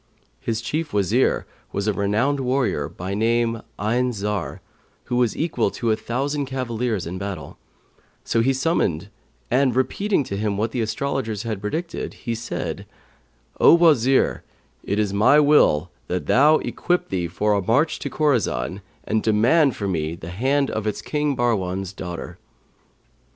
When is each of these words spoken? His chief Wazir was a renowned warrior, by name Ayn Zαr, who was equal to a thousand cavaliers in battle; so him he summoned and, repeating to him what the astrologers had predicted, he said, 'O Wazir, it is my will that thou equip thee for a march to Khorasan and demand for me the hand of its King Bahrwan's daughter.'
His 0.39 0.61
chief 0.61 0.93
Wazir 0.93 1.45
was 1.71 1.85
a 1.87 1.93
renowned 1.93 2.39
warrior, 2.39 2.89
by 2.89 3.13
name 3.13 3.61
Ayn 3.77 4.09
Zαr, 4.13 4.59
who 5.03 5.15
was 5.15 5.37
equal 5.37 5.69
to 5.69 5.91
a 5.91 5.95
thousand 5.95 6.47
cavaliers 6.47 7.05
in 7.05 7.19
battle; 7.19 7.59
so 8.23 8.39
him 8.39 8.45
he 8.45 8.53
summoned 8.53 9.09
and, 9.51 9.75
repeating 9.75 10.23
to 10.23 10.35
him 10.37 10.57
what 10.57 10.71
the 10.71 10.81
astrologers 10.81 11.43
had 11.43 11.61
predicted, 11.61 12.15
he 12.15 12.33
said, 12.33 12.87
'O 13.59 13.75
Wazir, 13.75 14.41
it 14.83 14.97
is 14.97 15.13
my 15.13 15.39
will 15.39 15.91
that 16.07 16.25
thou 16.25 16.55
equip 16.57 17.09
thee 17.09 17.27
for 17.27 17.53
a 17.53 17.61
march 17.61 17.99
to 17.99 18.09
Khorasan 18.09 18.81
and 19.03 19.21
demand 19.21 19.75
for 19.75 19.87
me 19.87 20.15
the 20.15 20.31
hand 20.31 20.71
of 20.71 20.87
its 20.87 21.03
King 21.03 21.35
Bahrwan's 21.37 21.93
daughter.' 21.93 22.39